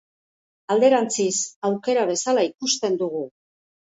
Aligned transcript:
Alderantziz, 0.75 1.33
aukera 1.69 2.05
bezala 2.13 2.47
ikusten 2.47 2.97
dugu. 3.03 3.21